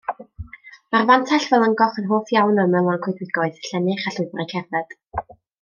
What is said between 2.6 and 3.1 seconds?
o ymylon